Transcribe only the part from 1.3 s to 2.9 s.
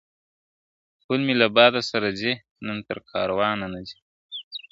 له باده سره ځي نن